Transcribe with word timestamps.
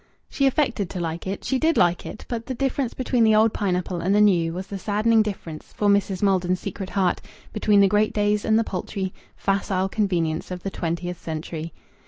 She 0.29 0.47
affected 0.47 0.89
to 0.89 0.99
like 0.99 1.27
it, 1.27 1.43
she 1.43 1.59
did 1.59 1.77
like 1.77 2.07
it, 2.07 2.25
but 2.27 2.47
the 2.47 2.55
difference 2.55 2.95
between 2.95 3.23
the 3.23 3.35
old 3.35 3.53
pineapple 3.53 4.01
and 4.01 4.15
the 4.15 4.19
new 4.19 4.51
was 4.51 4.65
the 4.65 4.79
saddening 4.79 5.21
difference, 5.21 5.73
for 5.77 5.89
Mrs. 5.89 6.23
Maldon's 6.23 6.59
secret 6.59 6.89
heart, 6.89 7.21
between 7.53 7.81
the 7.81 7.87
great 7.87 8.11
days 8.11 8.43
and 8.43 8.57
the 8.57 8.63
paltry, 8.63 9.13
facile 9.37 9.87
convenience 9.87 10.49
of 10.49 10.63
the 10.63 10.71
twentieth 10.71 11.21
century. 11.21 11.71